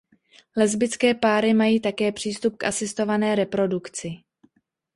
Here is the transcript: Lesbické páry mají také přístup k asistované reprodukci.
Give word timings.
Lesbické 0.57 1.13
páry 1.15 1.53
mají 1.53 1.79
také 1.79 2.11
přístup 2.11 2.57
k 2.57 2.63
asistované 2.63 3.35
reprodukci. 3.35 4.11